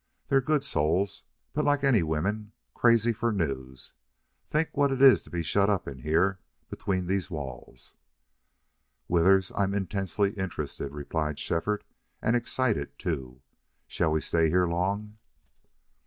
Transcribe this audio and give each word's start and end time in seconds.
They're 0.29 0.41
good 0.41 0.63
souls, 0.63 1.21
but, 1.53 1.63
like 1.63 1.83
any 1.83 2.01
women, 2.01 2.53
crazy 2.73 3.13
for 3.13 3.31
news. 3.31 3.93
Think 4.47 4.69
what 4.75 4.91
it 4.91 4.99
is 4.99 5.21
to 5.21 5.29
be 5.29 5.43
shut 5.43 5.69
up 5.69 5.87
in 5.87 5.99
here 5.99 6.39
between 6.71 7.05
these 7.05 7.29
walls!" 7.29 7.93
"Withers, 9.07 9.51
I'm 9.55 9.75
intensely 9.75 10.31
interested," 10.31 10.91
replied 10.91 11.37
Shefford, 11.37 11.83
"and 12.19 12.35
excited, 12.35 12.97
too. 12.97 13.43
Shall 13.85 14.11
we 14.13 14.21
stay 14.21 14.49
here 14.49 14.65
long?" 14.65 15.19